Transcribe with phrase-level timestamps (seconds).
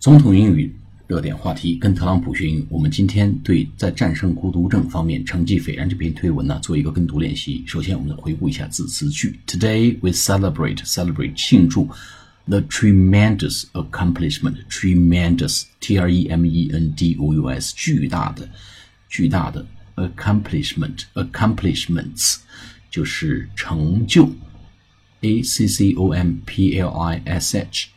[0.00, 0.72] 总统英语
[1.08, 2.66] 热点话题，跟特朗普学英语。
[2.70, 7.64] 我们今天对在战胜孤独症方面成绩斐然这篇推文呢，做一个跟读练习。
[7.66, 9.40] 首先，我们回顾一下字词句。
[9.44, 11.88] Today we celebrate celebrate 庆祝
[12.46, 18.48] the tremendous accomplishment tremendous t r e m e n d o u s 巨大的
[19.08, 22.36] 巨大的 accomplishment accomplishments
[22.88, 24.30] 就是成就
[25.22, 27.88] a c c o m p l i s h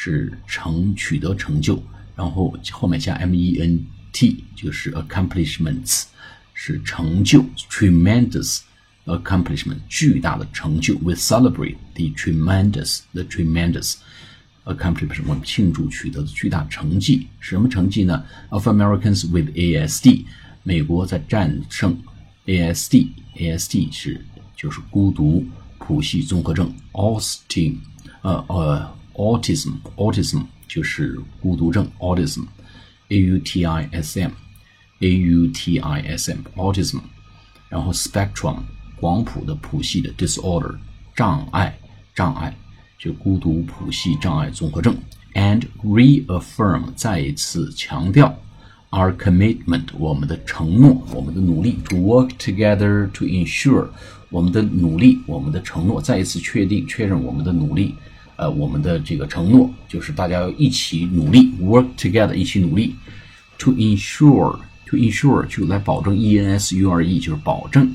[0.00, 1.82] 是成取得成就。
[2.14, 6.04] 然后后面加 m e n t 就是 accomplishments，
[6.54, 8.60] 是成就，tremendous
[9.06, 10.96] accomplishment 巨大的成就。
[10.98, 13.94] We celebrate the tremendous the tremendous
[14.64, 17.26] accomplishment 我们庆祝取得的巨大成绩。
[17.40, 20.26] 什么成绩呢？Of Americans with ASD，
[20.62, 22.00] 美国在战胜
[22.46, 24.24] ASD，ASD 是
[24.56, 25.44] 就是孤独
[25.78, 27.78] 谱系综合症，Austin，
[28.22, 30.43] 呃呃 ，autism，autism。
[30.65, 36.99] 就是孤独症 （autism），a u t i s m，a u t i s m，autism，
[37.69, 38.57] 然后 spectrum
[38.99, 40.75] 广谱的谱系的 disorder
[41.15, 41.77] 障碍
[42.15, 42.57] 障碍，
[42.97, 44.97] 就孤独谱系障碍综合症，
[45.35, 48.35] and reaffirm 再一次强调
[48.89, 53.89] our commitment 我们的承诺我们的努力 to work together to ensure
[54.31, 57.93] 我们的努力我们的承诺再一次确定确认我们的努力。
[58.37, 62.95] 呃，我们的这个承诺就是大家要一起努力，work together，一起努力，
[63.59, 67.91] to ensure，to ensure 就来保证，e n s u r e 就是保证，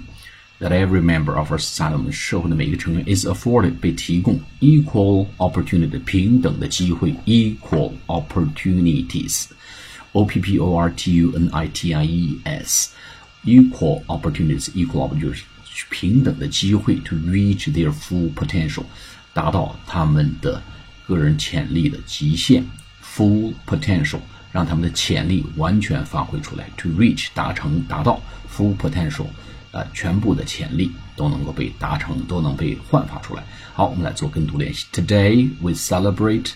[0.60, 10.56] that every member of our society，我们社会的每一个成员 is afforded 被提供 equal opportunity 平等的机会，equal opportunities，o p p
[10.58, 15.42] o r t u n i t i e s，equal opportunities，equal opportunities 就是
[15.90, 18.84] 平等的机会，to reach their full potential。
[19.32, 20.62] 达到他们的
[21.06, 22.64] 个人潜力的极限，
[23.02, 24.20] full potential，
[24.52, 29.26] 让他们的潜力完全发挥出来，to reach 达成达到 full potential，
[29.70, 33.44] 呃，全部的潜力都能够被达成，都能被焕发出来。
[33.74, 34.86] 好，我们来做跟读练习。
[34.92, 36.52] Today we celebrate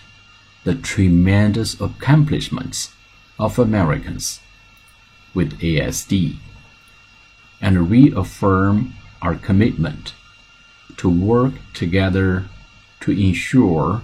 [0.64, 2.86] the tremendous accomplishments
[3.36, 4.36] of Americans
[5.32, 6.34] with ASD
[7.60, 10.12] and reaffirm our commitment
[10.96, 12.44] to work together
[13.01, 14.01] to ensure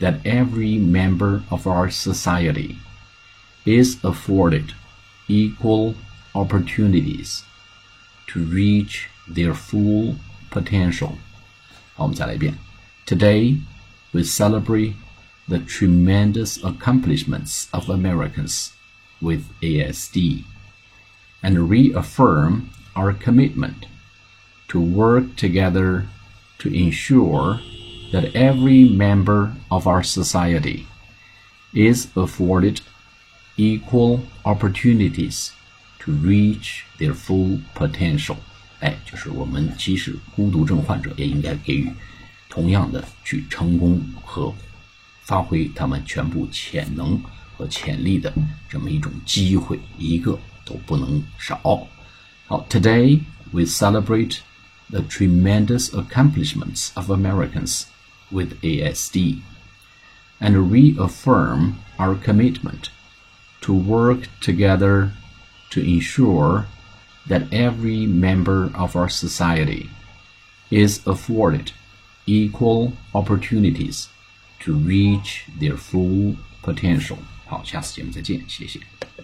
[0.00, 2.78] that every member of our society
[3.66, 4.72] is afforded
[5.28, 5.94] equal
[6.34, 7.44] opportunities
[8.28, 10.16] to reach their full
[10.50, 11.18] potential.
[13.06, 13.58] Today,
[14.12, 14.94] we celebrate
[15.48, 18.72] the tremendous accomplishments of Americans
[19.20, 20.44] with ASD
[21.42, 23.86] and reaffirm our commitment
[24.68, 26.06] to work together
[26.58, 27.60] to ensure
[28.11, 30.85] that every member of our society
[31.73, 32.81] is afforded
[33.57, 35.51] equal opportunities
[35.99, 38.37] to reach their full potential。
[38.79, 41.89] 哎，就是我们即使孤独症患者，也应该给予
[42.49, 44.53] 同样的去成功和
[45.23, 47.19] 发挥他们全部潜能
[47.57, 48.31] 和潜力的
[48.67, 51.87] 这么一种机会，一个都不能少。
[52.45, 53.21] 好，Today
[53.51, 54.39] we celebrate
[54.89, 57.83] the tremendous accomplishments of Americans
[58.31, 59.41] with ASD
[60.39, 62.89] and reaffirm our commitment
[63.61, 65.11] to work together
[65.69, 66.65] to ensure
[67.27, 69.89] that every member of our society
[70.69, 71.71] is afforded
[72.25, 74.09] equal opportunities
[74.59, 77.17] to reach their full potential.
[77.45, 78.79] 好，下次节目再见，谢谢。